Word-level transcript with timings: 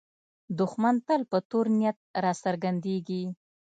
دښمن 0.59 0.95
تل 1.07 1.21
په 1.31 1.37
تور 1.49 1.65
نیت 1.77 1.97
راڅرګندېږي 2.23 3.23